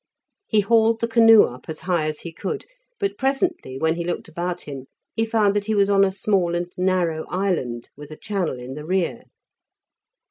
[0.47, 2.65] He hauled the canoe up as high as he could,
[2.99, 6.55] but presently when he looked about him he found that he was on a small
[6.55, 9.25] and narrow island, with a channel in the rear.